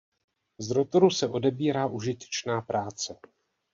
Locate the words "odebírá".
1.27-1.85